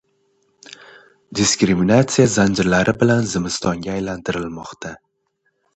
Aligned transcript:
diskriminatsiya 1.41 2.25
zanjirlari 2.39 2.97
bilan 3.05 3.33
zimistonga 3.35 3.97
aylantirilmoqda. 3.99 4.99